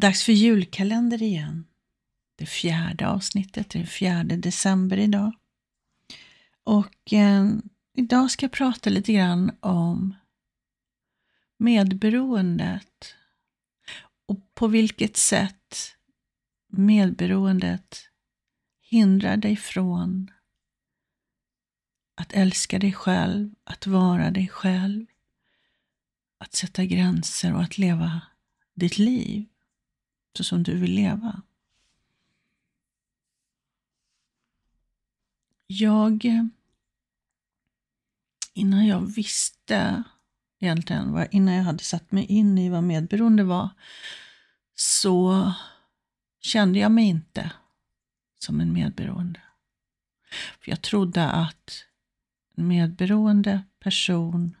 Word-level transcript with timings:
dags 0.00 0.22
för 0.22 0.32
julkalender 0.32 1.22
igen. 1.22 1.66
Det 2.36 2.46
fjärde 2.46 3.08
avsnittet, 3.08 3.70
det 3.70 3.78
är 3.78 3.84
fjärde 3.84 4.36
december 4.36 4.96
idag. 4.96 5.32
Och 6.64 7.12
eh, 7.12 7.50
idag 7.94 8.30
ska 8.30 8.44
jag 8.44 8.52
prata 8.52 8.90
lite 8.90 9.12
grann 9.12 9.56
om 9.60 10.14
medberoendet 11.58 13.14
och 14.26 14.54
på 14.54 14.66
vilket 14.66 15.16
sätt 15.16 15.96
medberoendet 16.68 18.08
hindrar 18.80 19.36
dig 19.36 19.56
från 19.56 20.30
att 22.14 22.32
älska 22.32 22.78
dig 22.78 22.92
själv, 22.92 23.54
att 23.64 23.86
vara 23.86 24.30
dig 24.30 24.48
själv, 24.48 25.06
att 26.38 26.54
sätta 26.54 26.84
gränser 26.84 27.54
och 27.54 27.62
att 27.62 27.78
leva 27.78 28.22
ditt 28.74 28.98
liv 28.98 29.46
så 30.36 30.44
som 30.44 30.62
du 30.62 30.76
vill 30.76 30.94
leva. 30.94 31.42
Jag, 35.66 36.24
innan 38.54 38.86
jag 38.86 39.00
visste 39.00 40.04
egentligen, 40.58 41.28
innan 41.30 41.54
jag 41.54 41.64
hade 41.64 41.84
satt 41.84 42.12
mig 42.12 42.24
in 42.24 42.58
i 42.58 42.68
vad 42.68 42.84
medberoende 42.84 43.44
var, 43.44 43.68
så 44.74 45.52
kände 46.40 46.78
jag 46.78 46.92
mig 46.92 47.04
inte 47.04 47.52
som 48.38 48.60
en 48.60 48.72
medberoende. 48.72 49.40
För 50.60 50.70
jag 50.70 50.82
trodde 50.82 51.30
att 51.30 51.84
en 52.56 52.68
medberoende 52.68 53.62
person 53.78 54.56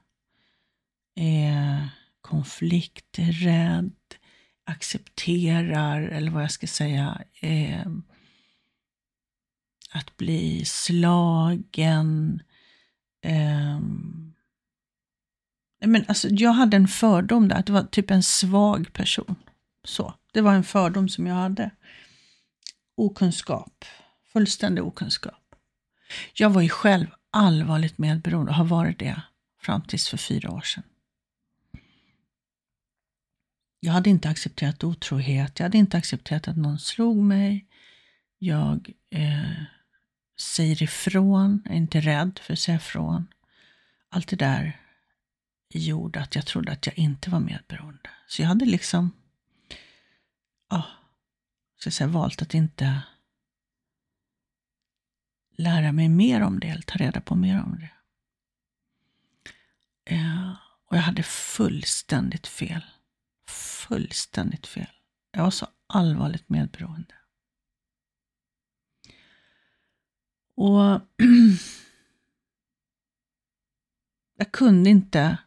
är 1.14 1.88
konflikträdd, 2.20 3.92
accepterar, 4.70 6.00
eller 6.00 6.30
vad 6.30 6.42
jag 6.42 6.50
ska 6.50 6.66
säga, 6.66 7.22
eh, 7.40 7.86
att 9.90 10.16
bli 10.16 10.64
slagen. 10.64 12.42
Eh, 13.24 13.80
men 15.84 16.04
alltså, 16.08 16.28
jag 16.28 16.52
hade 16.52 16.76
en 16.76 16.88
fördom 16.88 17.48
där, 17.48 17.56
att 17.56 17.66
det 17.66 17.72
var 17.72 17.82
typ 17.82 18.10
en 18.10 18.22
svag 18.22 18.92
person. 18.92 19.36
Så, 19.84 20.14
Det 20.32 20.40
var 20.40 20.54
en 20.54 20.64
fördom 20.64 21.08
som 21.08 21.26
jag 21.26 21.34
hade. 21.34 21.70
Okunskap, 22.96 23.84
fullständig 24.32 24.84
okunskap. 24.84 25.54
Jag 26.34 26.50
var 26.50 26.62
ju 26.62 26.68
själv 26.68 27.06
allvarligt 27.30 27.98
medberoende 27.98 28.50
och 28.50 28.56
har 28.56 28.64
varit 28.64 28.98
det 28.98 29.22
fram 29.60 29.82
tills 29.82 30.08
för 30.08 30.16
fyra 30.16 30.50
år 30.50 30.60
sedan. 30.60 30.82
Jag 33.80 33.92
hade 33.92 34.10
inte 34.10 34.28
accepterat 34.28 34.84
otrohet, 34.84 35.58
jag 35.58 35.64
hade 35.64 35.78
inte 35.78 35.96
accepterat 35.96 36.48
att 36.48 36.56
någon 36.56 36.78
slog 36.78 37.16
mig. 37.16 37.66
Jag 38.38 38.92
eh, 39.10 39.62
säger 40.38 40.82
ifrån, 40.82 41.62
är 41.64 41.74
inte 41.74 42.00
rädd 42.00 42.40
för 42.42 42.52
att 42.52 42.58
säga 42.58 42.76
ifrån. 42.76 43.26
Allt 44.08 44.28
det 44.28 44.36
där 44.36 44.80
gjorde 45.74 46.20
att 46.20 46.34
jag 46.34 46.46
trodde 46.46 46.72
att 46.72 46.86
jag 46.86 46.98
inte 46.98 47.30
var 47.30 47.40
medberoende. 47.40 48.10
Så 48.28 48.42
jag 48.42 48.48
hade 48.48 48.64
liksom 48.64 49.12
ja, 50.70 50.86
så 51.84 51.90
säga, 51.90 52.08
valt 52.08 52.42
att 52.42 52.54
inte 52.54 53.02
lära 55.56 55.92
mig 55.92 56.08
mer 56.08 56.40
om 56.40 56.60
det, 56.60 56.68
eller 56.68 56.82
ta 56.82 56.98
reda 56.98 57.20
på 57.20 57.34
mer 57.34 57.62
om 57.62 57.78
det. 57.80 57.90
Eh, 60.14 60.52
och 60.86 60.96
jag 60.96 61.02
hade 61.02 61.22
fullständigt 61.22 62.46
fel 62.46 62.84
fullständigt 63.90 64.66
fel. 64.66 64.86
Jag 65.32 65.42
var 65.42 65.50
så 65.50 65.66
allvarligt 65.86 66.48
medberoende. 66.48 67.14
Och 70.54 70.80
jag 74.36 74.52
kunde 74.52 74.90
inte 74.90 75.38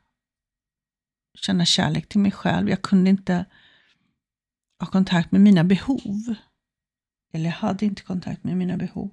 känna 1.34 1.66
kärlek 1.66 2.10
till 2.10 2.20
mig 2.20 2.32
själv. 2.32 2.70
Jag 2.70 2.82
kunde 2.82 3.10
inte 3.10 3.46
ha 4.80 4.88
kontakt 4.88 5.32
med 5.32 5.42
mina 5.42 5.64
behov. 5.64 6.36
Eller 7.34 7.46
jag 7.46 7.58
hade 7.58 7.86
inte 7.86 8.04
kontakt 8.04 8.44
med 8.44 8.58
mina 8.58 8.78
behov. 8.78 9.10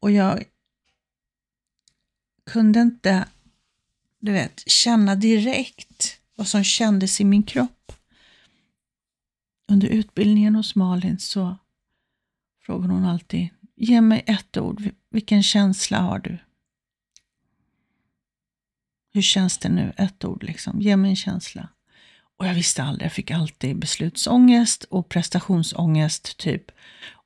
Och 0.00 0.10
jag 0.10 0.44
kunde 2.46 2.80
inte, 2.80 3.28
du 4.18 4.32
vet, 4.32 4.68
känna 4.68 5.14
direkt 5.14 6.20
vad 6.36 6.48
som 6.48 6.64
kändes 6.64 7.20
i 7.20 7.24
min 7.24 7.42
kropp. 7.42 7.73
Under 9.68 9.88
utbildningen 9.88 10.54
hos 10.54 10.74
Malin 10.74 11.18
så 11.18 11.58
frågar 12.66 12.88
hon 12.88 13.04
alltid, 13.04 13.48
ge 13.76 14.00
mig 14.00 14.24
ett 14.26 14.56
ord, 14.56 14.82
vilken 15.10 15.42
känsla 15.42 15.98
har 15.98 16.18
du? 16.18 16.38
Hur 19.12 19.22
känns 19.22 19.58
det 19.58 19.68
nu? 19.68 19.92
Ett 19.96 20.24
ord 20.24 20.42
liksom, 20.42 20.80
ge 20.80 20.96
mig 20.96 21.10
en 21.10 21.16
känsla. 21.16 21.68
Och 22.36 22.46
jag 22.46 22.54
visste 22.54 22.82
aldrig, 22.82 23.04
jag 23.04 23.12
fick 23.12 23.30
alltid 23.30 23.78
beslutsångest 23.78 24.84
och 24.84 25.08
prestationsångest 25.08 26.36
typ 26.38 26.70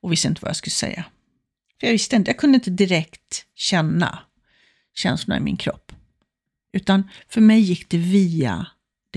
och 0.01 0.13
visste 0.13 0.29
inte 0.29 0.41
vad 0.43 0.49
jag 0.49 0.57
skulle 0.57 0.71
säga. 0.71 1.05
För 1.81 1.87
jag 1.87 1.93
visste 1.93 2.17
inte, 2.17 2.31
jag 2.31 2.39
kunde 2.39 2.55
inte 2.55 2.71
direkt 2.71 3.47
känna 3.55 4.19
känslorna 4.95 5.41
i 5.41 5.41
min 5.41 5.57
kropp. 5.57 5.93
Utan 6.73 7.11
för 7.29 7.41
mig 7.41 7.61
gick 7.61 7.91
det 7.91 7.99
via 7.99 8.67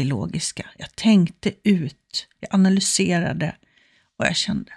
det 0.02 0.08
logiska. 0.08 0.70
Jag 0.78 0.96
tänkte 0.96 1.70
ut, 1.70 2.28
jag 2.40 2.56
analyserade 2.56 3.58
vad 4.16 4.28
jag 4.28 4.36
kände. 4.36 4.74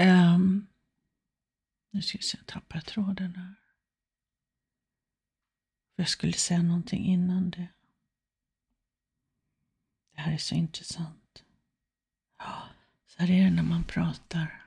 Um, 0.00 0.66
nu 1.90 2.02
ska 2.02 2.18
vi 2.18 2.24
se, 2.24 2.38
jag 2.38 2.46
tappar 2.46 2.80
tråden 2.80 3.36
här. 3.36 3.54
Jag 5.96 6.08
skulle 6.08 6.32
säga 6.32 6.62
någonting 6.62 7.04
innan 7.04 7.50
det. 7.50 7.68
Det 10.14 10.20
här 10.20 10.32
är 10.32 10.38
så 10.38 10.54
intressant. 10.54 11.44
Ja, 12.38 12.62
så 13.06 13.22
här 13.22 13.30
är 13.30 13.44
det 13.44 13.50
när 13.50 13.62
man 13.62 13.84
pratar 13.84 14.62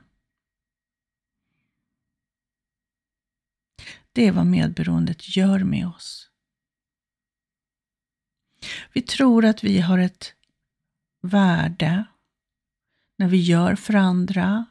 Det 4.12 4.28
är 4.28 4.32
vad 4.32 4.46
medberoendet 4.46 5.38
gör 5.38 5.60
med 5.60 5.88
oss. 5.88 6.30
Vi 8.94 9.02
tror 9.02 9.46
att 9.46 9.64
vi 9.64 9.80
har 9.80 10.00
ett 10.00 10.34
värde 11.22 12.06
när 13.18 13.28
vi 13.28 13.38
gör 13.38 13.76
för 13.76 13.94
andra, 13.94 14.66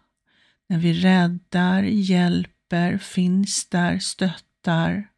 när 0.66 0.78
vi 0.78 0.92
räddar, 0.92 1.82
hjälper, 1.82 2.98
finns 2.98 3.68
där, 3.68 3.98
stöttar. 3.98 5.10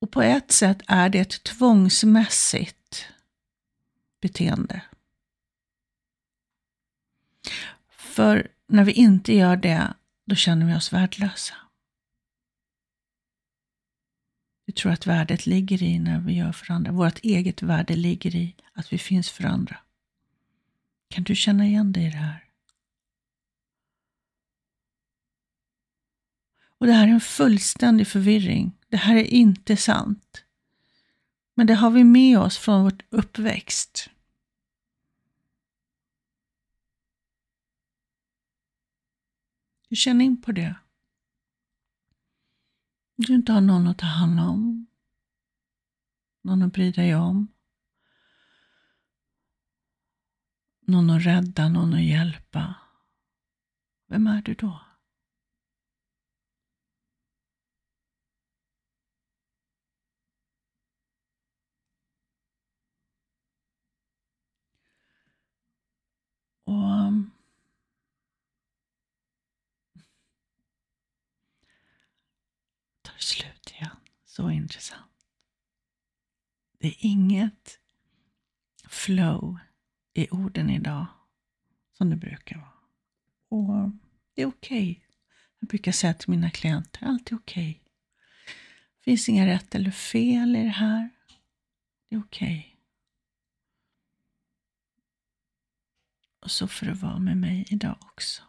Och 0.00 0.10
på 0.10 0.22
ett 0.22 0.52
sätt 0.52 0.82
är 0.86 1.08
det 1.08 1.18
ett 1.18 1.42
tvångsmässigt 1.42 3.08
beteende. 4.20 4.82
För 7.90 8.48
när 8.66 8.84
vi 8.84 8.92
inte 8.92 9.32
gör 9.32 9.56
det, 9.56 9.94
då 10.24 10.34
känner 10.34 10.66
vi 10.66 10.74
oss 10.74 10.92
värdelösa 10.92 11.54
du 14.66 14.72
tror 14.72 14.92
att 14.92 15.06
värdet 15.06 15.46
ligger 15.46 15.82
i 15.82 15.98
när 15.98 16.20
vi 16.20 16.32
gör 16.32 16.52
för 16.52 16.72
andra. 16.72 16.92
Vårt 16.92 17.18
eget 17.18 17.62
värde 17.62 17.96
ligger 17.96 18.36
i 18.36 18.54
att 18.72 18.92
vi 18.92 18.98
finns 18.98 19.30
för 19.30 19.44
andra. 19.44 19.76
Kan 21.08 21.24
du 21.24 21.34
känna 21.34 21.66
igen 21.66 21.92
dig 21.92 22.06
i 22.06 22.10
det 22.10 22.16
här? 22.16 22.44
Och 26.78 26.86
det 26.86 26.92
här 26.92 27.08
är 27.08 27.12
en 27.12 27.20
fullständig 27.20 28.06
förvirring. 28.06 28.72
Det 28.88 28.96
här 28.96 29.16
är 29.16 29.24
inte 29.24 29.76
sant. 29.76 30.44
Men 31.54 31.66
det 31.66 31.74
har 31.74 31.90
vi 31.90 32.04
med 32.04 32.38
oss 32.38 32.58
från 32.58 32.82
vårt 32.82 33.02
uppväxt. 33.10 34.10
Du 39.88 39.96
känner 39.96 40.24
in 40.24 40.42
på 40.42 40.52
det. 40.52 40.74
Du 43.16 43.34
inte 43.34 43.52
har 43.52 43.60
någon 43.60 43.86
att 43.86 43.98
ta 43.98 44.06
hand 44.06 44.40
om. 44.40 44.86
Någon 46.42 46.62
att 46.62 46.72
bry 46.72 46.92
dig 46.92 47.14
om. 47.14 47.48
Någon 50.80 51.10
att 51.10 51.26
rädda, 51.26 51.68
någon 51.68 51.94
att 51.94 52.02
hjälpa. 52.02 52.74
Vem 54.08 54.26
är 54.26 54.42
du 54.42 54.54
då? 54.54 54.80
Och 66.64 66.74
um, 66.74 67.30
slut 73.18 73.72
igen. 73.72 73.96
Så 74.36 74.50
intressant. 74.50 75.26
Det 76.78 76.88
är 76.88 76.94
inget 76.98 77.80
flow 78.88 79.58
i 80.12 80.28
orden 80.30 80.70
idag 80.70 81.06
som 81.92 82.10
det 82.10 82.16
brukar 82.16 82.56
vara. 82.56 82.72
Och 83.48 83.90
det 84.34 84.42
är 84.42 84.46
okej. 84.46 84.90
Okay. 84.90 85.02
Jag 85.58 85.68
brukar 85.68 85.92
säga 85.92 86.14
till 86.14 86.30
mina 86.30 86.50
klienter, 86.50 87.06
allt 87.06 87.32
är 87.32 87.36
okej. 87.36 87.70
Okay. 87.70 88.52
Det 88.98 89.04
finns 89.04 89.28
inga 89.28 89.46
rätt 89.46 89.74
eller 89.74 89.90
fel 89.90 90.56
i 90.56 90.62
det 90.62 90.68
här. 90.68 91.10
Det 92.08 92.16
är 92.16 92.20
okej. 92.20 92.58
Okay. 92.58 92.72
Och 96.40 96.50
så 96.50 96.68
får 96.68 96.86
det 96.86 96.94
vara 96.94 97.18
med 97.18 97.36
mig 97.36 97.66
idag 97.70 97.98
också. 98.00 98.42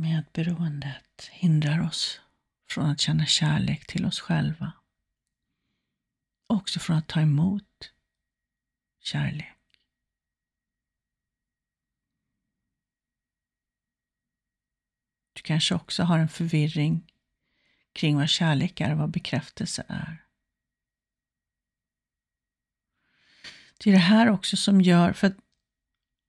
Medberoendet 0.00 1.28
hindrar 1.30 1.86
oss 1.86 2.20
från 2.68 2.90
att 2.90 3.00
känna 3.00 3.26
kärlek 3.26 3.86
till 3.86 4.06
oss 4.06 4.20
själva. 4.20 4.72
Också 6.46 6.80
från 6.80 6.96
att 6.96 7.08
ta 7.08 7.20
emot 7.20 7.92
kärlek. 9.00 9.56
Du 15.32 15.42
kanske 15.42 15.74
också 15.74 16.02
har 16.02 16.18
en 16.18 16.28
förvirring 16.28 17.12
kring 17.92 18.16
vad 18.16 18.28
kärlek 18.28 18.80
är 18.80 18.92
och 18.92 18.98
vad 18.98 19.10
bekräftelse 19.10 19.84
är. 19.88 20.24
Det 23.78 23.90
är 23.90 23.94
det 23.94 23.98
här 23.98 24.28
också 24.28 24.56
som 24.56 24.80
gör, 24.80 25.12
för 25.12 25.26
att 25.26 25.36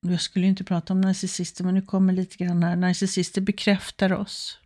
jag 0.02 0.22
skulle 0.22 0.48
inte 0.48 0.64
prata 0.64 0.94
om 0.94 1.02
narcissister, 1.02 1.64
men 1.64 1.74
nu 1.74 1.82
kommer 1.82 2.14
lite 2.14 2.38
grann 2.38 2.64
här. 2.64 2.76
Narcissister 2.76 3.42
bekräftar 3.42 4.14
oss. 4.14 4.60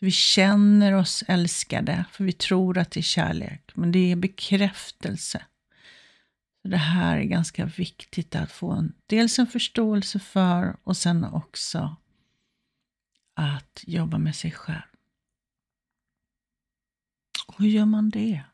Vi 0.00 0.10
känner 0.10 0.92
oss 0.92 1.24
älskade, 1.28 2.04
för 2.12 2.24
vi 2.24 2.32
tror 2.32 2.78
att 2.78 2.90
det 2.90 3.00
är 3.00 3.02
kärlek. 3.02 3.70
Men 3.74 3.92
det 3.92 4.12
är 4.12 4.16
bekräftelse. 4.16 5.44
Det 6.62 6.76
här 6.76 7.16
är 7.16 7.24
ganska 7.24 7.64
viktigt 7.64 8.34
att 8.34 8.52
få 8.52 8.72
en, 8.72 8.94
dels 9.06 9.38
en 9.38 9.46
förståelse 9.46 10.18
för 10.18 10.76
och 10.84 10.96
sen 10.96 11.24
också 11.24 11.96
att 13.34 13.84
jobba 13.86 14.18
med 14.18 14.36
sig 14.36 14.50
själv. 14.50 14.82
Och 17.46 17.58
hur 17.58 17.68
gör 17.68 17.84
man 17.84 18.10
det? 18.10 18.44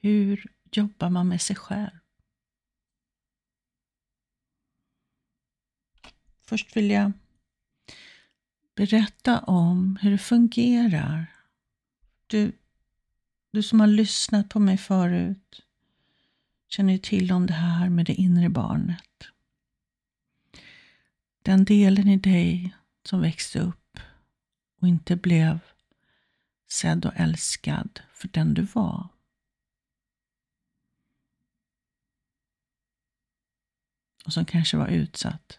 Hur 0.00 0.46
jobbar 0.72 1.10
man 1.10 1.28
med 1.28 1.40
sig 1.40 1.56
själv? 1.56 2.01
Först 6.44 6.76
vill 6.76 6.90
jag 6.90 7.12
berätta 8.74 9.38
om 9.40 9.98
hur 10.02 10.10
det 10.10 10.18
fungerar. 10.18 11.26
Du, 12.26 12.52
du 13.50 13.62
som 13.62 13.80
har 13.80 13.86
lyssnat 13.86 14.48
på 14.48 14.60
mig 14.60 14.78
förut 14.78 15.62
känner 16.68 16.92
ju 16.92 16.98
till 16.98 17.32
om 17.32 17.46
det 17.46 17.52
här 17.52 17.88
med 17.88 18.06
det 18.06 18.14
inre 18.14 18.48
barnet. 18.48 19.26
Den 21.42 21.64
delen 21.64 22.08
i 22.08 22.16
dig 22.16 22.74
som 23.04 23.20
växte 23.20 23.60
upp 23.60 23.98
och 24.80 24.88
inte 24.88 25.16
blev 25.16 25.58
sedd 26.68 27.06
och 27.06 27.12
älskad 27.16 28.00
för 28.14 28.28
den 28.28 28.54
du 28.54 28.62
var. 28.62 29.08
Och 34.24 34.32
som 34.32 34.44
kanske 34.44 34.76
var 34.76 34.88
utsatt 34.88 35.58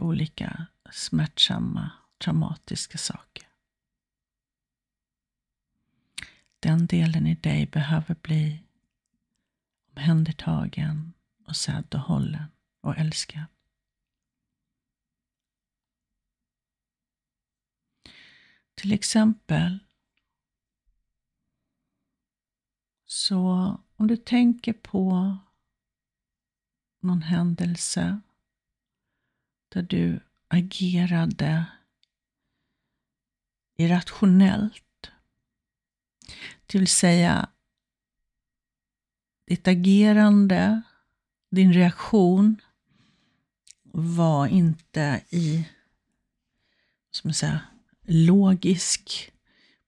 olika 0.00 0.66
smärtsamma, 0.92 1.90
traumatiska 2.18 2.98
saker. 2.98 3.48
Den 6.60 6.86
delen 6.86 7.26
i 7.26 7.34
dig 7.34 7.66
behöver 7.66 8.14
bli 8.14 8.62
omhändertagen 9.90 11.12
och 11.46 11.56
sedd 11.56 11.94
och 11.94 12.00
hållen 12.00 12.44
och 12.80 12.98
älskad. 12.98 13.44
Till 18.74 18.92
exempel 18.92 19.78
så 23.04 23.40
om 23.96 24.06
du 24.06 24.16
tänker 24.16 24.72
på 24.72 25.36
någon 27.00 27.22
händelse 27.22 28.20
där 29.74 29.82
du 29.82 30.20
agerade 30.48 31.64
irrationellt. 33.76 35.10
Det 36.66 36.78
vill 36.78 36.88
säga, 36.88 37.48
ditt 39.46 39.68
agerande, 39.68 40.82
din 41.50 41.72
reaktion 41.72 42.60
var 43.82 44.46
inte 44.46 45.24
i 45.30 45.68
som 47.10 47.28
jag 47.28 47.36
säger, 47.36 47.60
logisk 48.02 49.32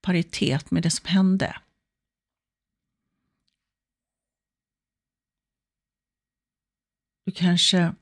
paritet 0.01 0.71
med 0.71 0.83
det 0.83 0.91
som 0.91 1.07
hände. 1.07 1.57
Du 7.25 7.33
kanske 7.33 7.95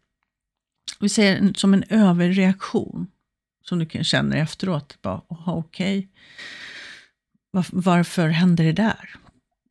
vi 1.00 1.08
säger 1.08 1.52
som 1.54 1.74
en 1.74 1.84
överreaktion 1.88 3.06
som 3.64 3.78
du 3.78 4.04
känner 4.04 4.36
efteråt. 4.36 5.02
Bara, 5.02 5.22
okej, 5.28 5.98
okay. 5.98 6.08
Var, 7.50 7.66
varför 7.72 8.28
hände 8.28 8.62
det 8.62 8.72
där? 8.72 9.16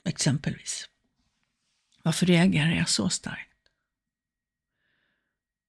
Exempelvis. 0.05 0.89
Varför 2.03 2.25
reagerar 2.25 2.71
jag 2.71 2.89
så 2.89 3.09
starkt? 3.09 3.49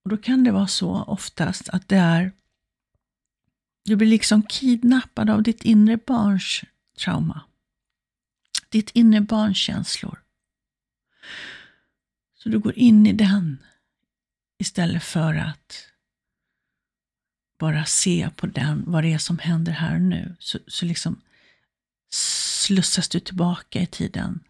Och 0.04 0.10
Då 0.10 0.16
kan 0.16 0.44
det 0.44 0.52
vara 0.52 0.66
så 0.66 1.02
oftast 1.02 1.68
att 1.68 1.88
det 1.88 1.96
är 1.96 2.32
du 3.84 3.96
blir 3.96 4.08
liksom 4.08 4.42
kidnappad 4.42 5.30
av 5.30 5.42
ditt 5.42 5.62
inre 5.62 5.96
barns 5.96 6.62
trauma. 6.98 7.40
Ditt 8.68 8.90
inre 8.90 9.20
barns 9.20 9.56
känslor. 9.56 10.22
Så 12.34 12.48
du 12.48 12.58
går 12.58 12.78
in 12.78 13.06
i 13.06 13.12
den 13.12 13.58
Istället 14.64 15.02
för 15.02 15.34
att 15.34 15.88
bara 17.58 17.84
se 17.84 18.30
på 18.36 18.46
den, 18.46 18.84
vad 18.86 19.04
det 19.04 19.12
är 19.12 19.18
som 19.18 19.38
händer 19.38 19.72
här 19.72 19.94
och 19.94 20.00
nu. 20.00 20.36
Så, 20.38 20.58
så 20.66 20.84
liksom 20.84 21.20
slussas 22.10 23.08
du 23.08 23.20
tillbaka 23.20 23.80
i 23.80 23.86
tiden 23.86 24.40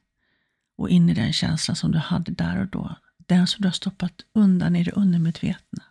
och 0.76 0.90
in 0.90 1.08
i 1.08 1.14
den 1.14 1.32
känslan 1.32 1.76
som 1.76 1.92
du 1.92 1.98
hade 1.98 2.32
där 2.32 2.60
och 2.60 2.66
då. 2.66 2.96
Den 3.16 3.46
som 3.46 3.62
du 3.62 3.68
har 3.68 3.72
stoppat 3.72 4.12
undan 4.32 4.76
i 4.76 4.84
det 4.84 4.92
undermedvetna. 4.92 5.84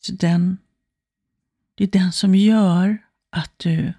Så 0.00 0.12
den, 0.12 0.58
det 1.74 1.84
är 1.84 1.88
den 1.88 2.12
som 2.12 2.34
gör 2.34 2.98
att 3.30 3.58
du 3.58 3.92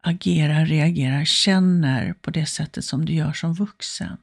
agerar, 0.00 0.66
reagerar, 0.66 1.24
känner 1.24 2.12
på 2.12 2.30
det 2.30 2.46
sättet 2.46 2.84
som 2.84 3.04
du 3.04 3.12
gör 3.12 3.32
som 3.32 3.54
vuxen. 3.54 4.16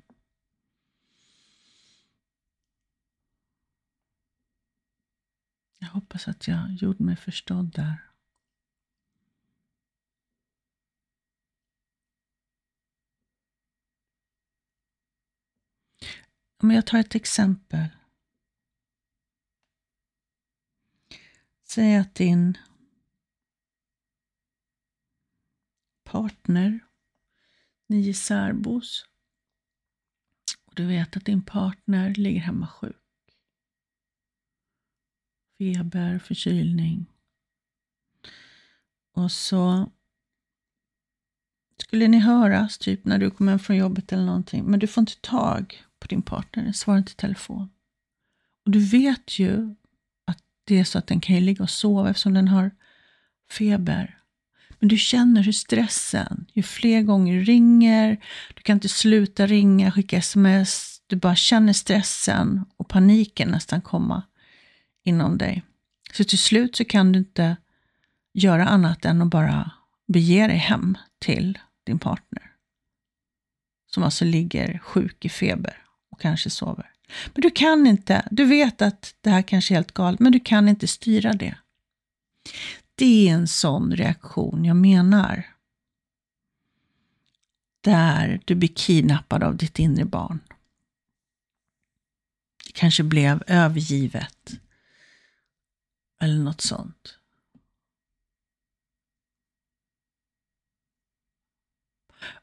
Hoppas 5.91 6.27
att 6.27 6.47
jag 6.47 6.73
gjorde 6.73 7.03
mig 7.03 7.15
förstådd 7.15 7.71
där. 7.71 8.11
Men 16.63 16.75
jag 16.75 16.85
tar 16.85 16.99
ett 16.99 17.15
exempel. 17.15 17.87
Säg 21.63 21.97
att 21.97 22.15
din 22.15 22.57
partner, 26.03 26.79
ni 27.87 28.09
är 28.09 28.13
särbos 28.13 29.05
och 30.65 30.75
du 30.75 30.87
vet 30.87 31.17
att 31.17 31.25
din 31.25 31.45
partner 31.45 32.15
ligger 32.15 32.41
hemma 32.41 32.67
sjuk. 32.67 33.00
Feber, 35.61 36.19
förkylning. 36.19 37.05
Och 39.15 39.31
så 39.31 39.91
skulle 41.81 42.07
ni 42.07 42.19
höras 42.19 42.77
typ 42.77 43.05
när 43.05 43.17
du 43.17 43.31
kommer 43.31 43.51
hem 43.51 43.59
från 43.59 43.77
jobbet 43.77 44.13
eller 44.13 44.25
någonting, 44.25 44.63
men 44.63 44.79
du 44.79 44.87
får 44.87 45.01
inte 45.01 45.21
tag 45.21 45.83
på 45.99 46.07
din 46.07 46.21
partner, 46.21 46.63
den 46.63 46.73
svarar 46.73 46.97
inte 46.97 47.11
i 47.11 47.15
telefon. 47.15 47.69
Och 48.65 48.71
du 48.71 48.79
vet 48.79 49.39
ju 49.39 49.75
att 50.25 50.43
det 50.63 50.79
är 50.79 50.83
så 50.83 50.97
att 50.97 51.07
den 51.07 51.21
kan 51.21 51.35
ju 51.35 51.41
ligga 51.41 51.63
och 51.63 51.69
sova 51.69 52.09
eftersom 52.09 52.33
den 52.33 52.47
har 52.47 52.71
feber. 53.51 54.19
Men 54.79 54.89
du 54.89 54.97
känner 54.97 55.43
hur 55.43 55.51
stressen, 55.51 56.45
ju 56.53 56.63
fler 56.63 57.01
gånger 57.01 57.35
du 57.35 57.43
ringer, 57.43 58.23
du 58.55 58.61
kan 58.61 58.77
inte 58.77 58.89
sluta 58.89 59.47
ringa, 59.47 59.91
skicka 59.91 60.17
sms, 60.17 61.01
du 61.07 61.15
bara 61.15 61.35
känner 61.35 61.73
stressen 61.73 62.65
och 62.77 62.87
paniken 62.87 63.49
nästan 63.49 63.81
komma 63.81 64.23
inom 65.03 65.37
dig. 65.37 65.63
Så 66.13 66.23
till 66.23 66.39
slut 66.39 66.75
så 66.75 66.85
kan 66.85 67.11
du 67.11 67.19
inte 67.19 67.57
göra 68.33 68.65
annat 68.65 69.05
än 69.05 69.21
att 69.21 69.27
bara 69.27 69.71
bege 70.07 70.47
dig 70.47 70.57
hem 70.57 70.97
till 71.19 71.59
din 71.85 71.99
partner. 71.99 72.51
Som 73.87 74.03
alltså 74.03 74.25
ligger 74.25 74.79
sjuk 74.79 75.25
i 75.25 75.29
feber 75.29 75.77
och 76.11 76.21
kanske 76.21 76.49
sover. 76.49 76.91
Men 77.33 77.41
du 77.41 77.51
kan 77.51 77.87
inte, 77.87 78.27
du 78.31 78.45
vet 78.45 78.81
att 78.81 79.15
det 79.21 79.29
här 79.29 79.41
kanske 79.41 79.73
är 79.73 79.75
helt 79.75 79.91
galet, 79.91 80.19
men 80.19 80.31
du 80.31 80.39
kan 80.39 80.69
inte 80.69 80.87
styra 80.87 81.33
det. 81.33 81.57
Det 82.95 83.29
är 83.29 83.33
en 83.33 83.47
sån 83.47 83.95
reaktion 83.95 84.65
jag 84.65 84.75
menar. 84.75 85.47
Där 87.81 88.41
du 88.45 88.55
blir 88.55 88.69
kidnappad 88.75 89.43
av 89.43 89.57
ditt 89.57 89.79
inre 89.79 90.05
barn. 90.05 90.39
Det 92.65 92.71
kanske 92.71 93.03
blev 93.03 93.43
övergivet. 93.47 94.51
Eller 96.21 96.39
något 96.39 96.61
sånt. 96.61 97.17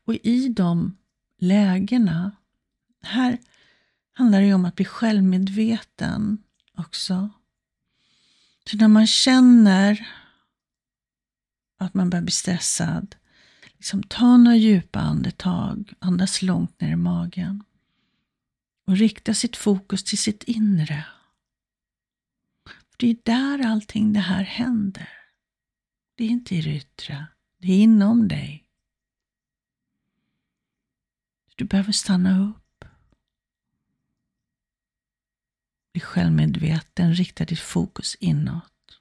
Och 0.04 0.14
i 0.14 0.48
de 0.48 0.96
lägena, 1.38 2.36
här 3.02 3.38
handlar 4.12 4.40
det 4.40 4.46
ju 4.46 4.54
om 4.54 4.64
att 4.64 4.74
bli 4.74 4.84
självmedveten 4.84 6.42
också. 6.76 7.30
Så 8.70 8.76
när 8.76 8.88
man 8.88 9.06
känner 9.06 10.08
att 11.78 11.94
man 11.94 12.10
börjar 12.10 12.22
bli 12.22 12.32
stressad, 12.32 13.16
liksom 13.76 14.02
ta 14.02 14.36
några 14.36 14.56
djupa 14.56 15.00
andetag, 15.00 15.94
andas 15.98 16.42
långt 16.42 16.80
ner 16.80 16.92
i 16.92 16.96
magen 16.96 17.64
och 18.86 18.96
rikta 18.96 19.34
sitt 19.34 19.56
fokus 19.56 20.04
till 20.04 20.18
sitt 20.18 20.42
inre. 20.42 21.06
Det 23.00 23.06
är 23.06 23.16
där 23.24 23.66
allting 23.66 24.12
det 24.12 24.20
här 24.20 24.42
händer. 24.42 25.08
Det 26.14 26.24
är 26.24 26.28
inte 26.28 26.54
i 26.54 26.60
det 26.60 26.76
yttre, 26.76 27.26
det 27.58 27.72
är 27.72 27.82
inom 27.82 28.28
dig. 28.28 28.68
Du 31.56 31.64
behöver 31.64 31.92
stanna 31.92 32.50
upp. 32.50 32.84
Bli 35.92 36.00
självmedveten, 36.00 37.14
rikta 37.14 37.44
ditt 37.44 37.60
fokus 37.60 38.14
inåt. 38.14 39.00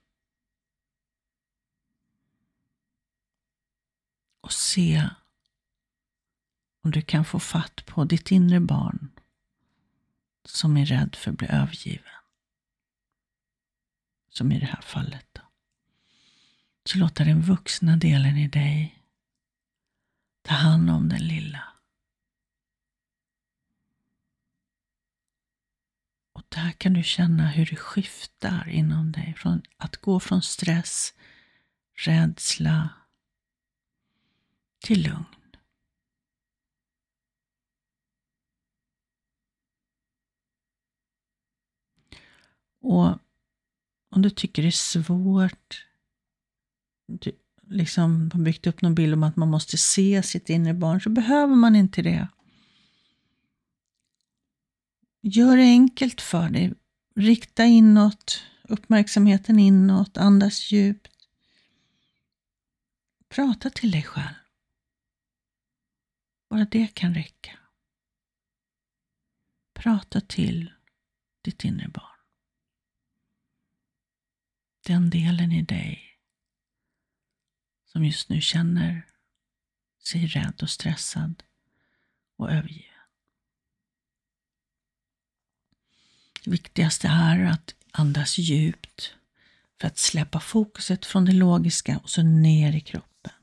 Och 4.42 4.54
se 4.54 5.10
om 6.84 6.92
du 6.92 7.01
kan 7.01 7.25
få 7.25 7.39
fatt 7.39 7.86
på 7.86 8.06
ditt 8.06 8.32
inre 8.32 8.60
barn 8.60 9.12
som 10.46 10.77
är 10.77 10.86
rädd 10.86 11.16
för 11.16 11.32
att 11.32 11.38
bli 11.38 11.48
övergiven. 11.48 12.17
Som 14.38 14.51
i 14.51 14.60
det 14.60 14.65
här 14.65 14.82
fallet. 14.82 15.27
Då. 15.34 15.41
Så 16.86 16.98
låta 16.98 17.24
den 17.24 17.41
vuxna 17.41 17.96
delen 17.98 18.38
i 18.38 18.48
dig 18.48 19.03
ta 20.41 20.53
hand 20.53 20.89
om 20.89 21.10
den 21.10 21.27
lilla. 21.27 21.63
Och 26.34 26.44
där 26.50 26.72
kan 26.72 26.94
du 26.94 27.03
känna 27.03 27.48
hur 27.48 27.65
det 27.65 27.75
skiftar 27.75 28.70
inom 28.70 29.12
dig. 29.12 29.34
Från 29.38 29.62
att 29.77 29.98
gå 29.98 30.20
från 30.20 30.41
stress, 30.41 31.13
rädsla 31.94 32.89
till 34.79 35.03
lugn. 35.03 35.25
Och 42.82 43.20
om 44.18 44.22
du 44.22 44.30
tycker 44.30 44.62
det 44.62 44.68
är 44.70 44.72
svårt, 44.72 45.86
du 47.08 47.32
liksom 47.68 48.32
har 48.34 48.40
byggt 48.40 48.68
upp 48.68 48.82
någon 48.82 48.96
bild 48.96 49.14
om 49.14 49.24
att 49.24 49.36
man 49.36 49.50
måste 49.50 49.78
se 49.78 50.24
sitt 50.24 50.50
inre 50.50 50.74
barn, 50.74 51.02
så 51.02 51.10
behöver 51.10 51.56
man 51.56 51.76
inte 51.76 52.02
det. 52.02 52.28
Gör 55.22 55.58
det 55.58 55.64
enkelt 55.64 56.22
för 56.22 56.50
dig. 56.50 56.74
Rikta 57.16 57.66
inåt, 57.66 58.44
uppmärksamheten 58.64 59.60
inåt, 59.60 60.18
andas 60.18 60.72
djupt. 60.72 61.14
Prata 63.30 63.70
till 63.70 63.92
dig 63.92 64.04
själv. 64.04 64.36
Bara 66.50 66.66
det 66.66 66.88
kan 66.88 67.14
räcka. 67.14 67.60
Prata 69.74 70.22
till 70.22 70.72
ditt 71.44 71.64
inre 71.64 71.88
barn. 71.88 72.17
Den 74.88 75.10
delen 75.10 75.51
i 75.51 75.62
dig 75.62 76.20
som 77.86 78.06
just 78.06 78.29
nu 78.29 78.41
känner 78.41 79.08
sig 80.03 80.27
rädd 80.27 80.60
och 80.62 80.70
stressad 80.70 81.44
och 82.36 82.51
övergiven. 82.51 82.84
Det 86.44 86.51
viktigaste 86.51 87.08
är 87.08 87.46
att 87.46 87.75
andas 87.91 88.38
djupt 88.38 89.15
för 89.79 89.88
att 89.88 89.98
släppa 89.98 90.39
fokuset 90.39 91.06
från 91.06 91.25
det 91.25 91.34
logiska 91.34 91.98
och 91.98 92.10
så 92.10 92.24
ner 92.24 92.75
i 92.75 92.82
kroppen. 92.82 93.34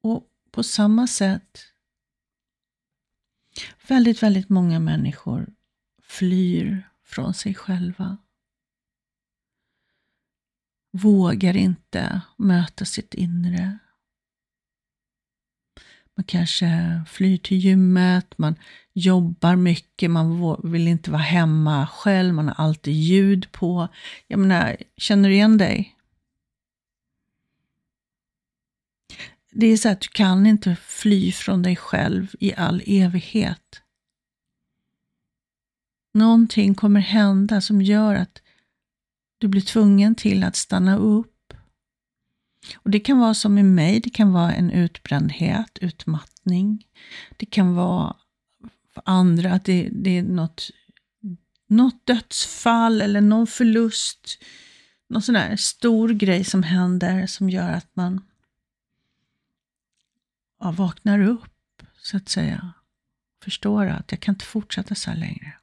Och 0.00 0.30
på 0.50 0.62
samma 0.62 1.06
sätt, 1.06 1.58
väldigt, 3.88 4.22
väldigt 4.22 4.48
många 4.48 4.80
människor 4.80 5.54
flyr 6.10 6.88
från 7.04 7.34
sig 7.34 7.54
själva. 7.54 8.16
Vågar 10.92 11.56
inte 11.56 12.20
möta 12.36 12.84
sitt 12.84 13.14
inre. 13.14 13.78
Man 16.16 16.24
kanske 16.24 17.02
flyr 17.08 17.36
till 17.36 17.56
gymmet, 17.56 18.38
man 18.38 18.54
jobbar 18.92 19.56
mycket, 19.56 20.10
man 20.10 20.56
vill 20.72 20.88
inte 20.88 21.10
vara 21.10 21.22
hemma 21.22 21.86
själv, 21.86 22.34
man 22.34 22.48
har 22.48 22.64
alltid 22.64 22.94
ljud 22.94 23.52
på. 23.52 23.88
Jag 24.26 24.38
menar, 24.38 24.76
känner 24.96 25.28
du 25.28 25.34
igen 25.34 25.58
dig? 25.58 25.96
Det 29.52 29.66
är 29.66 29.76
så 29.76 29.88
att 29.88 30.00
du 30.00 30.08
kan 30.08 30.46
inte 30.46 30.76
fly 30.76 31.32
från 31.32 31.62
dig 31.62 31.76
själv 31.76 32.34
i 32.40 32.54
all 32.54 32.82
evighet. 32.86 33.82
Någonting 36.14 36.74
kommer 36.74 37.00
hända 37.00 37.60
som 37.60 37.82
gör 37.82 38.14
att 38.14 38.42
du 39.38 39.48
blir 39.48 39.62
tvungen 39.62 40.14
till 40.14 40.44
att 40.44 40.56
stanna 40.56 40.96
upp 40.96 41.36
och 42.76 42.90
Det 42.90 43.00
kan 43.00 43.18
vara 43.18 43.34
som 43.34 43.58
i 43.58 43.62
mig, 43.62 44.00
det 44.00 44.10
kan 44.10 44.32
vara 44.32 44.52
en 44.52 44.70
utbrändhet, 44.70 45.78
utmattning. 45.80 46.86
Det 47.36 47.46
kan 47.46 47.74
vara 47.74 48.16
för 48.94 49.02
andra 49.06 49.52
att 49.52 49.64
det, 49.64 49.88
det 49.92 50.18
är 50.18 50.22
något, 50.22 50.70
något 51.66 52.06
dödsfall 52.06 53.00
eller 53.00 53.20
någon 53.20 53.46
förlust. 53.46 54.38
Någon 55.08 55.22
sån 55.22 55.34
där 55.34 55.56
stor 55.56 56.08
grej 56.08 56.44
som 56.44 56.62
händer 56.62 57.26
som 57.26 57.50
gör 57.50 57.72
att 57.72 57.96
man 57.96 58.24
ja, 60.60 60.70
vaknar 60.70 61.20
upp, 61.20 61.82
så 61.96 62.16
att 62.16 62.28
säga. 62.28 62.72
Förstår 63.44 63.86
att 63.86 64.12
jag 64.12 64.20
kan 64.20 64.34
inte 64.34 64.44
fortsätta 64.44 64.94
så 64.94 65.10
här 65.10 65.16
längre. 65.16 65.59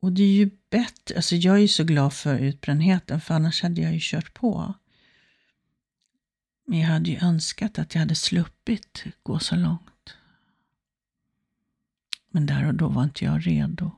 Och 0.00 0.12
det 0.12 0.22
är 0.22 0.32
ju 0.32 0.50
bättre, 0.70 1.16
alltså 1.16 1.36
jag 1.36 1.56
är 1.56 1.60
ju 1.60 1.68
så 1.68 1.84
glad 1.84 2.12
för 2.12 2.38
utbrändheten 2.38 3.20
för 3.20 3.34
annars 3.34 3.62
hade 3.62 3.80
jag 3.80 3.92
ju 3.92 3.98
kört 4.02 4.34
på. 4.34 4.74
Men 6.66 6.78
jag 6.78 6.88
hade 6.88 7.10
ju 7.10 7.18
önskat 7.18 7.78
att 7.78 7.94
jag 7.94 8.00
hade 8.00 8.14
sluppit 8.14 9.04
gå 9.22 9.38
så 9.38 9.56
långt. 9.56 10.16
Men 12.28 12.46
där 12.46 12.66
och 12.66 12.74
då 12.74 12.88
var 12.88 13.04
inte 13.04 13.24
jag 13.24 13.46
redo. 13.46 13.90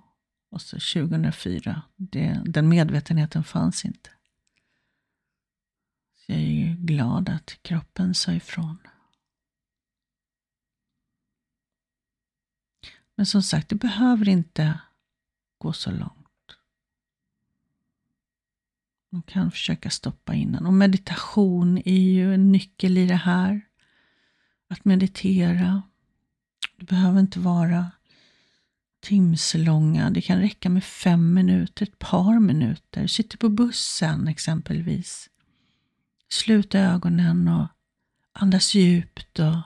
Och 0.51 0.63
så 0.63 0.77
2004, 0.77 1.83
det, 1.97 2.43
den 2.45 2.69
medvetenheten 2.69 3.45
fanns 3.45 3.85
inte. 3.85 4.11
Så 6.17 6.33
jag 6.33 6.41
är 6.41 6.45
ju 6.45 6.75
glad 6.75 7.29
att 7.29 7.63
kroppen 7.63 8.15
sa 8.15 8.33
ifrån. 8.33 8.79
Men 13.15 13.27
som 13.27 13.43
sagt, 13.43 13.69
det 13.69 13.75
behöver 13.75 14.29
inte 14.29 14.81
gå 15.63 15.73
så 15.73 15.91
långt. 15.91 16.57
Man 19.11 19.23
kan 19.23 19.51
försöka 19.51 19.91
stoppa 19.91 20.35
innan. 20.35 20.67
Och 20.67 20.73
meditation 20.73 21.79
är 21.85 22.01
ju 22.01 22.35
en 22.35 22.53
nyckel 22.53 22.99
i 22.99 23.07
det 23.07 23.15
här. 23.15 23.61
Att 24.69 24.85
meditera. 24.85 25.83
Det 26.77 26.85
behöver 26.85 27.21
inte 27.21 27.39
vara 27.41 27.91
timslånga. 29.01 30.11
Det 30.11 30.21
kan 30.21 30.41
räcka 30.41 30.69
med 30.71 30.85
fem 30.85 31.35
minuter, 31.35 31.87
ett 31.87 31.99
par 31.99 32.41
minuter. 32.41 33.07
Sitter 33.07 33.39
på 33.39 33.49
bussen 33.49 34.29
exempelvis. 34.29 35.31
Sluta 36.29 36.79
ögonen 36.79 37.49
och 37.49 37.67
andas 38.33 38.75
djupt 38.75 39.39
och 39.39 39.57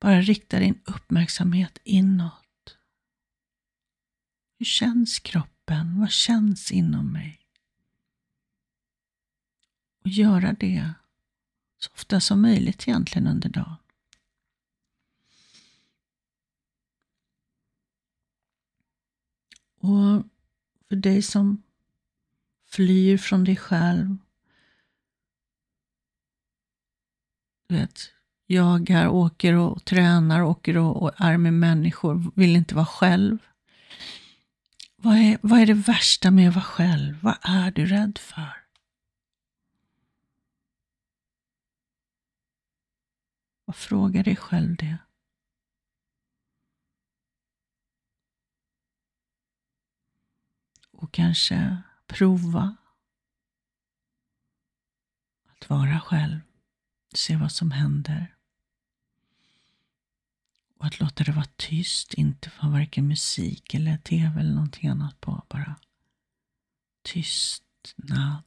bara 0.00 0.20
rikta 0.20 0.58
din 0.58 0.80
uppmärksamhet 0.84 1.78
inåt. 1.84 2.39
Hur 4.60 4.64
känns 4.64 5.18
kroppen? 5.18 6.00
Vad 6.00 6.10
känns 6.10 6.72
inom 6.72 7.12
mig? 7.12 7.40
Och 10.02 10.08
göra 10.08 10.52
det 10.52 10.92
så 11.78 11.90
ofta 11.92 12.20
som 12.20 12.42
möjligt 12.42 12.88
egentligen 12.88 13.26
under 13.26 13.48
dagen. 13.48 13.76
Och 19.78 20.24
för 20.88 20.96
dig 20.96 21.22
som 21.22 21.62
flyr 22.66 23.18
från 23.18 23.44
dig 23.44 23.56
själv. 23.56 24.16
Du 27.66 27.74
vet, 27.74 28.12
jagar, 28.46 29.08
åker 29.08 29.54
och 29.54 29.84
tränar, 29.84 30.42
åker 30.42 30.76
och, 30.76 31.02
och 31.02 31.20
är 31.20 31.36
med 31.36 31.54
människor, 31.54 32.32
vill 32.34 32.56
inte 32.56 32.74
vara 32.74 32.86
själv. 32.86 33.38
Vad 35.02 35.16
är, 35.16 35.38
vad 35.42 35.60
är 35.60 35.66
det 35.66 35.74
värsta 35.74 36.30
med 36.30 36.48
att 36.48 36.54
vara 36.54 36.64
själv? 36.64 37.20
Vad 37.22 37.38
är 37.42 37.70
du 37.70 37.86
rädd 37.86 38.18
för? 38.18 38.66
Och 43.64 43.76
fråga 43.76 44.22
dig 44.22 44.36
själv 44.36 44.76
det. 44.76 44.98
Och 50.90 51.12
kanske 51.12 51.82
prova 52.06 52.76
att 55.44 55.70
vara 55.70 56.00
själv. 56.00 56.40
Se 57.14 57.36
vad 57.36 57.52
som 57.52 57.70
händer. 57.70 58.36
Och 60.80 60.86
att 60.86 61.00
låta 61.00 61.24
det 61.24 61.32
vara 61.32 61.48
tyst, 61.56 62.14
inte 62.14 62.50
få 62.50 62.68
varken 62.68 63.08
musik 63.08 63.74
eller 63.74 63.96
tv 63.96 64.40
eller 64.40 64.54
någonting 64.54 64.88
annat 64.88 65.20
på. 65.20 65.42
Bara 65.48 65.76
tystnad. 67.02 68.44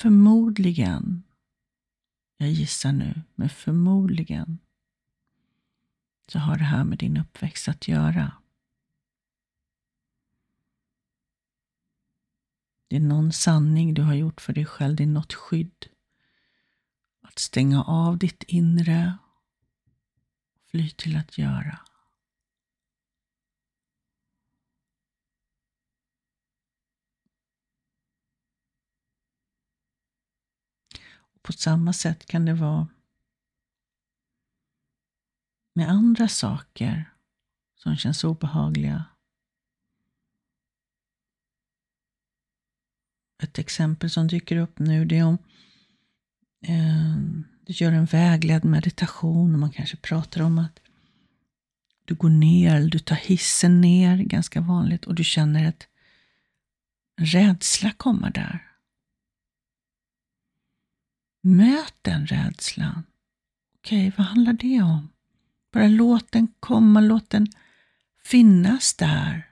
Förmodligen 0.00 1.22
jag 2.36 2.50
gissar 2.50 2.92
nu, 2.92 3.22
men 3.34 3.48
förmodligen 3.48 4.58
så 6.28 6.38
har 6.38 6.58
det 6.58 6.64
här 6.64 6.84
med 6.84 6.98
din 6.98 7.16
uppväxt 7.16 7.68
att 7.68 7.88
göra. 7.88 8.32
Det 12.88 12.96
är 12.96 13.00
någon 13.00 13.32
sanning 13.32 13.94
du 13.94 14.02
har 14.02 14.14
gjort 14.14 14.40
för 14.40 14.52
dig 14.52 14.64
själv, 14.66 14.96
det 14.96 15.02
är 15.02 15.06
något 15.06 15.34
skydd. 15.34 15.86
Att 17.20 17.38
stänga 17.38 17.82
av 17.82 18.18
ditt 18.18 18.42
inre, 18.42 19.18
fly 20.72 20.90
till 20.90 21.16
att 21.16 21.38
göra. 21.38 21.78
På 31.42 31.52
samma 31.52 31.92
sätt 31.92 32.26
kan 32.26 32.44
det 32.44 32.54
vara 32.54 32.88
med 35.74 35.88
andra 35.88 36.28
saker 36.28 37.14
som 37.74 37.96
känns 37.96 38.24
obehagliga. 38.24 39.04
Ett 43.42 43.58
exempel 43.58 44.10
som 44.10 44.28
dyker 44.28 44.56
upp 44.56 44.78
nu 44.78 45.04
det 45.04 45.18
är 45.18 45.24
om 45.24 45.38
eh, 46.62 47.51
du 47.66 47.72
gör 47.72 47.92
en 47.92 48.04
vägledd 48.04 48.64
meditation 48.64 49.52
och 49.52 49.58
man 49.58 49.72
kanske 49.72 49.96
pratar 49.96 50.42
om 50.42 50.58
att 50.58 50.80
du 52.04 52.14
går 52.14 52.28
ner, 52.28 52.74
eller 52.76 52.90
du 52.90 52.98
tar 52.98 53.16
hissen 53.16 53.80
ner, 53.80 54.16
ganska 54.16 54.60
vanligt, 54.60 55.04
och 55.04 55.14
du 55.14 55.24
känner 55.24 55.68
ett 55.68 55.88
rädsla 57.20 57.92
komma 57.92 58.30
där. 58.30 58.68
Möt 61.42 61.94
den 62.02 62.26
rädslan. 62.26 63.04
Okej, 63.78 64.08
okay, 64.08 64.12
vad 64.16 64.26
handlar 64.26 64.52
det 64.52 64.82
om? 64.82 65.08
Bara 65.72 65.88
låt 65.88 66.32
den 66.32 66.48
komma, 66.60 67.00
låt 67.00 67.30
den 67.30 67.46
finnas 68.24 68.94
där. 68.94 69.48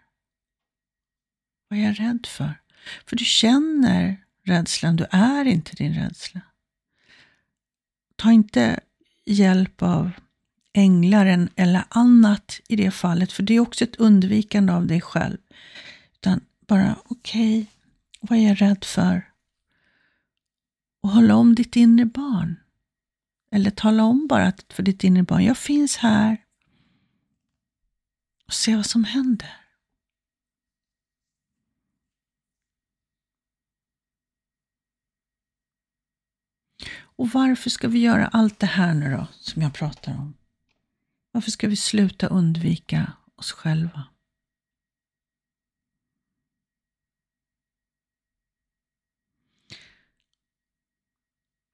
Vad 1.68 1.78
är 1.78 1.82
jag 1.82 2.00
rädd 2.00 2.26
för? 2.26 2.60
För 3.06 3.16
du 3.16 3.24
känner 3.24 4.24
rädslan, 4.44 4.96
du 4.96 5.06
är 5.10 5.44
inte 5.44 5.76
din 5.76 5.94
rädsla. 5.94 6.40
Ta 8.20 8.32
inte 8.32 8.80
hjälp 9.24 9.82
av 9.82 10.10
änglar 10.72 11.48
eller 11.56 11.84
annat 11.88 12.60
i 12.68 12.76
det 12.76 12.90
fallet, 12.90 13.32
för 13.32 13.42
det 13.42 13.54
är 13.54 13.60
också 13.60 13.84
ett 13.84 13.96
undvikande 13.96 14.72
av 14.72 14.86
dig 14.86 15.00
själv. 15.00 15.38
Utan 16.14 16.40
bara, 16.66 16.96
okej, 17.04 17.60
okay, 17.60 17.66
vad 18.20 18.38
är 18.38 18.48
jag 18.48 18.62
rädd 18.62 18.84
för? 18.84 19.30
och 21.00 21.10
hålla 21.10 21.36
om 21.36 21.54
ditt 21.54 21.76
inre 21.76 22.04
barn. 22.04 22.60
Eller 23.52 23.70
tala 23.70 24.04
om 24.04 24.26
bara 24.26 24.52
för 24.68 24.82
ditt 24.82 25.04
inre 25.04 25.22
barn, 25.22 25.44
jag 25.44 25.58
finns 25.58 25.96
här. 25.96 26.44
Och 28.46 28.52
se 28.52 28.76
vad 28.76 28.86
som 28.86 29.04
händer. 29.04 29.59
Och 37.20 37.28
varför 37.28 37.70
ska 37.70 37.88
vi 37.88 37.98
göra 37.98 38.26
allt 38.26 38.58
det 38.58 38.66
här 38.66 38.94
nu 38.94 39.10
då, 39.10 39.26
som 39.30 39.62
jag 39.62 39.74
pratar 39.74 40.12
om? 40.12 40.34
Varför 41.32 41.50
ska 41.50 41.68
vi 41.68 41.76
sluta 41.76 42.26
undvika 42.26 43.12
oss 43.36 43.52
själva? 43.52 44.04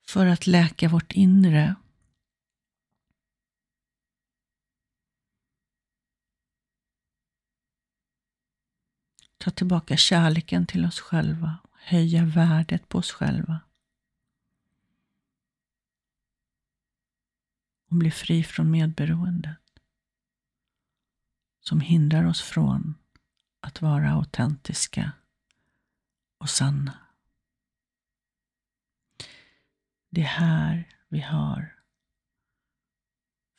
för 0.09 0.27
att 0.27 0.47
läka 0.47 0.89
vårt 0.89 1.13
inre. 1.13 1.75
Ta 9.39 9.51
tillbaka 9.51 9.97
kärleken 9.97 10.67
till 10.67 10.85
oss 10.85 11.01
själva, 11.01 11.57
höja 11.73 12.25
värdet 12.25 12.89
på 12.89 12.99
oss 12.99 13.11
själva. 13.11 13.66
Och 17.97 17.99
bli 17.99 18.11
fri 18.11 18.45
från 18.45 18.71
medberoendet 18.71 19.81
som 21.61 21.81
hindrar 21.81 22.25
oss 22.25 22.43
från 22.43 22.95
att 23.61 23.83
vara 23.83 24.11
autentiska 24.11 25.13
och 26.39 26.51
sanna. 26.51 26.99
Det 30.11 30.21
är 30.21 30.25
här 30.25 30.97
vi 31.09 31.21
har 31.21 31.83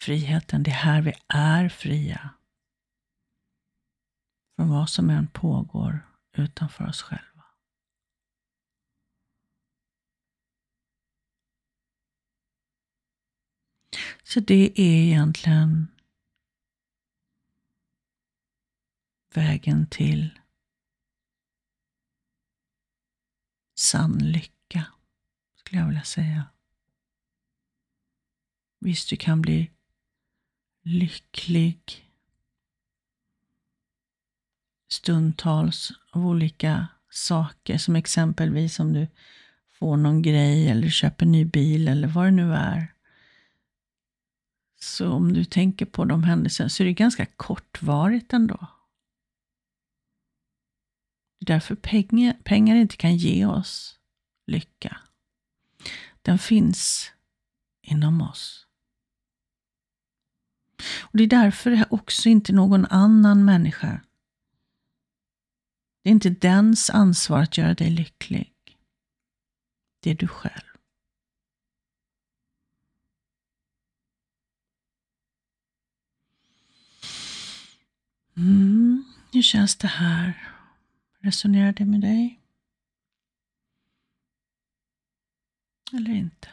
friheten. 0.02 0.64
Det 0.64 0.72
är 0.72 0.76
här 0.76 1.02
vi 1.02 1.14
är 1.28 1.70
fria. 1.70 2.30
Från 4.56 4.70
vad 4.70 4.90
som 4.90 5.10
än 5.10 5.28
pågår 5.28 6.08
utanför 6.32 6.86
oss 6.86 7.02
själva. 7.02 7.37
Så 14.24 14.40
det 14.40 14.82
är 14.82 15.04
egentligen 15.04 15.88
vägen 19.34 19.88
till 19.88 20.40
sann 23.76 24.18
lycka, 24.18 24.86
skulle 25.56 25.80
jag 25.80 25.88
vilja 25.88 26.04
säga. 26.04 26.46
Visst, 28.80 29.10
du 29.10 29.16
kan 29.18 29.42
bli 29.42 29.72
lycklig 30.84 32.08
stundtals 34.90 35.92
av 36.12 36.26
olika 36.26 36.88
saker, 37.10 37.78
som 37.78 37.96
exempelvis 37.96 38.80
om 38.80 38.94
du 38.94 39.08
får 39.72 39.98
någon 39.98 40.22
grej 40.22 40.70
eller 40.70 40.90
köper 40.90 41.26
ny 41.26 41.46
bil 41.46 41.88
eller 41.88 42.08
vad 42.08 42.26
det 42.26 42.32
nu 42.32 42.54
är. 42.54 42.94
Så 44.80 45.12
om 45.12 45.34
du 45.34 45.46
tänker 45.46 45.86
på 45.86 46.06
de 46.06 46.24
händelserna 46.24 46.70
så 46.70 46.84
är 46.84 46.88
det 46.88 46.94
ganska 46.94 47.26
kortvarigt 47.26 48.34
ändå. 48.34 48.68
Det 51.40 51.44
är 51.44 51.56
därför 51.56 51.76
pengar, 51.76 52.34
pengar 52.44 52.76
inte 52.76 52.98
kan 52.98 53.18
ge 53.18 53.46
oss 53.46 54.00
lycka. 54.48 54.98
Den 56.22 56.40
finns 56.40 57.12
inom 57.82 58.22
oss. 58.22 58.68
Och 61.02 61.18
Det 61.18 61.24
är 61.24 61.28
därför 61.28 61.72
det 61.72 61.88
också 61.90 62.30
inte 62.30 62.54
någon 62.54 62.86
annan 62.86 63.46
människa. 63.46 64.02
Det 66.04 66.10
är 66.10 66.12
inte 66.12 66.30
dens 66.30 66.90
ansvar 66.90 67.40
att 67.40 67.58
göra 67.58 67.74
dig 67.74 67.90
lycklig. 67.90 68.54
Det 70.00 70.12
är 70.12 70.16
du 70.16 70.28
själv. 70.28 70.64
Mm, 78.38 79.04
hur 79.38 79.42
känns 79.44 79.76
det 79.76 79.88
här? 79.88 80.34
Resonerar 81.20 81.72
det 81.72 81.86
med 81.86 82.02
dig? 82.02 82.40
Eller 85.94 86.12
inte? 86.12 86.48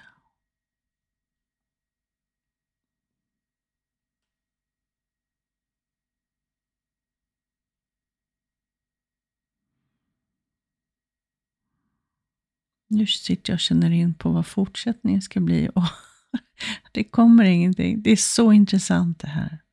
Nu 12.88 13.06
sitter 13.06 13.52
jag 13.52 13.56
och 13.56 13.60
känner 13.60 13.90
in 13.90 14.14
på 14.14 14.30
vad 14.30 14.46
fortsättningen 14.46 15.22
ska 15.22 15.40
bli 15.40 15.68
och 15.74 15.82
det 16.92 17.04
kommer 17.04 17.44
ingenting. 17.44 18.02
Det 18.02 18.10
är 18.10 18.16
så 18.16 18.52
intressant 18.52 19.18
det 19.18 19.28
här. 19.28 19.63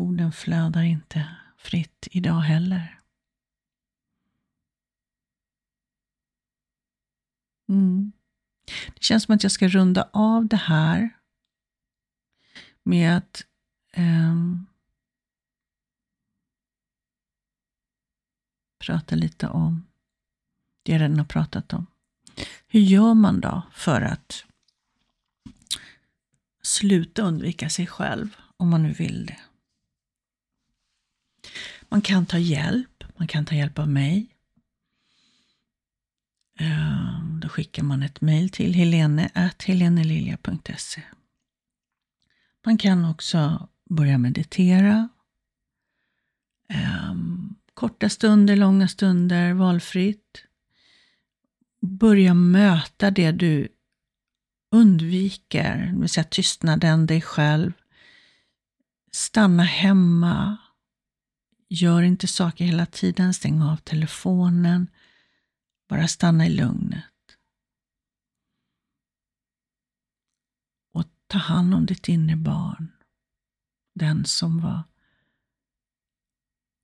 Orden 0.00 0.32
flödar 0.32 0.82
inte 0.82 1.36
fritt 1.56 2.08
idag 2.10 2.40
heller. 2.40 3.00
Mm. 7.68 8.12
Det 8.86 9.02
känns 9.02 9.24
som 9.24 9.34
att 9.34 9.42
jag 9.42 9.52
ska 9.52 9.68
runda 9.68 10.08
av 10.12 10.46
det 10.46 10.56
här 10.56 11.10
med 12.82 13.16
att 13.16 13.46
um, 13.96 14.66
prata 18.78 19.16
lite 19.16 19.48
om 19.48 19.86
det 20.82 20.92
jag 20.92 21.00
redan 21.00 21.18
har 21.18 21.24
pratat 21.24 21.72
om. 21.72 21.86
Hur 22.66 22.80
gör 22.80 23.14
man 23.14 23.40
då 23.40 23.62
för 23.72 24.00
att 24.00 24.44
sluta 26.62 27.22
undvika 27.22 27.68
sig 27.70 27.86
själv 27.86 28.36
om 28.56 28.70
man 28.70 28.82
nu 28.82 28.92
vill 28.92 29.26
det? 29.26 29.49
Man 31.90 32.02
kan 32.02 32.26
ta 32.26 32.38
hjälp. 32.38 33.04
Man 33.16 33.28
kan 33.28 33.44
ta 33.44 33.54
hjälp 33.54 33.78
av 33.78 33.88
mig. 33.88 34.36
Eh, 36.58 37.24
då 37.40 37.48
skickar 37.48 37.82
man 37.82 38.02
ett 38.02 38.20
mejl 38.20 38.50
till 38.50 38.74
helene.helenelilja.se. 38.74 41.02
Man 42.66 42.78
kan 42.78 43.04
också 43.04 43.68
börja 43.90 44.18
meditera. 44.18 45.08
Eh, 46.68 47.14
korta 47.74 48.08
stunder, 48.08 48.56
långa 48.56 48.88
stunder, 48.88 49.52
valfritt. 49.52 50.44
Börja 51.82 52.34
möta 52.34 53.10
det 53.10 53.32
du 53.32 53.68
undviker, 54.72 55.90
det 55.94 56.00
vill 56.00 56.08
säga 56.08 56.24
tystnaden, 56.24 57.06
dig 57.06 57.20
själv. 57.20 57.72
Stanna 59.12 59.62
hemma, 59.62 60.56
Gör 61.72 62.02
inte 62.02 62.26
saker 62.26 62.64
hela 62.64 62.86
tiden, 62.86 63.34
stäng 63.34 63.62
av 63.62 63.76
telefonen. 63.76 64.86
Bara 65.88 66.08
stanna 66.08 66.46
i 66.46 66.50
lugnet. 66.50 67.04
Och 70.92 71.04
ta 71.26 71.38
hand 71.38 71.74
om 71.74 71.86
ditt 71.86 72.08
inre 72.08 72.36
barn. 72.36 72.92
Den 73.94 74.24
som 74.24 74.60
var 74.60 74.82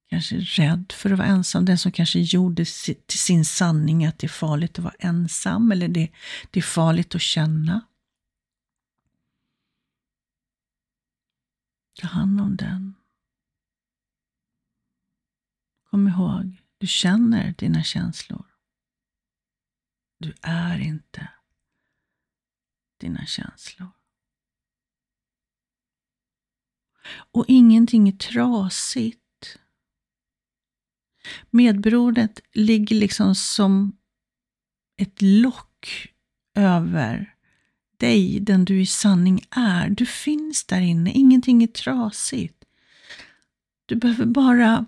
kanske 0.08 0.36
rädd 0.36 0.92
för 0.92 1.10
att 1.10 1.18
vara 1.18 1.28
ensam, 1.28 1.64
den 1.64 1.78
som 1.78 1.92
kanske 1.92 2.20
gjorde 2.20 2.64
till 3.06 3.18
sin 3.18 3.44
sanning 3.44 4.04
att 4.04 4.18
det 4.18 4.26
är 4.26 4.28
farligt 4.28 4.78
att 4.78 4.84
vara 4.84 4.94
ensam 4.98 5.72
eller 5.72 5.88
det, 5.88 6.10
det 6.50 6.60
är 6.60 6.64
farligt 6.64 7.14
att 7.14 7.22
känna. 7.22 7.80
Ta 12.00 12.06
hand 12.06 12.40
om 12.40 12.56
den. 12.56 12.95
Kom 15.96 16.08
ihåg, 16.08 16.62
du 16.78 16.86
känner 16.86 17.54
dina 17.58 17.82
känslor. 17.82 18.46
Du 20.18 20.34
är 20.42 20.78
inte 20.78 21.28
dina 23.00 23.26
känslor. 23.26 23.90
Och 27.32 27.44
ingenting 27.48 28.08
är 28.08 28.12
trasigt. 28.12 29.58
Medberoendet 31.50 32.40
ligger 32.52 32.96
liksom 32.96 33.34
som 33.34 33.96
ett 34.96 35.22
lock 35.22 36.12
över 36.54 37.34
dig, 37.96 38.40
den 38.40 38.64
du 38.64 38.80
i 38.80 38.86
sanning 38.86 39.40
är. 39.50 39.90
Du 39.90 40.06
finns 40.06 40.64
där 40.64 40.80
inne, 40.80 41.12
ingenting 41.12 41.62
är 41.62 41.66
trasigt. 41.66 42.64
Du 43.86 43.96
behöver 43.96 44.26
bara 44.26 44.86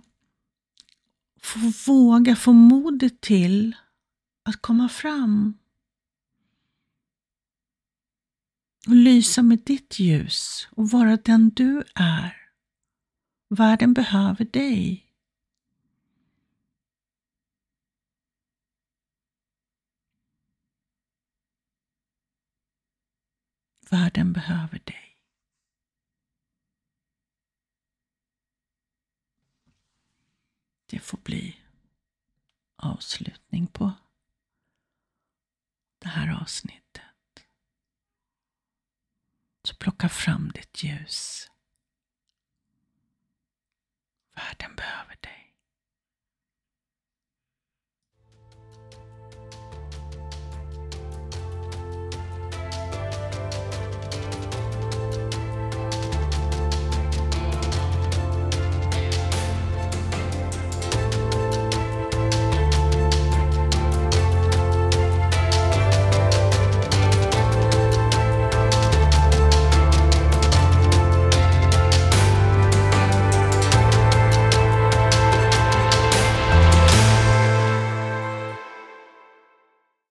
få 1.42 1.92
våga 1.92 2.36
få 2.36 2.52
modet 2.52 3.20
till 3.20 3.76
att 4.44 4.62
komma 4.62 4.88
fram 4.88 5.58
och 8.86 8.94
lysa 8.94 9.42
med 9.42 9.58
ditt 9.58 9.98
ljus 9.98 10.68
och 10.70 10.90
vara 10.90 11.16
den 11.16 11.50
du 11.50 11.82
är. 11.94 12.50
Världen 13.48 13.94
behöver 13.94 14.44
dig. 14.44 15.04
Världen 23.90 24.32
behöver 24.32 24.80
dig. 24.84 25.07
Det 30.90 30.98
får 30.98 31.18
bli 31.18 31.60
avslutning 32.76 33.66
på 33.66 33.92
det 35.98 36.08
här 36.08 36.40
avsnittet. 36.42 37.02
Så 39.62 39.74
plocka 39.74 40.08
fram 40.08 40.48
ditt 40.54 40.82
ljus. 40.82 41.50
Världen 44.34 44.76
behöver 44.76 45.16
dig. 45.20 45.47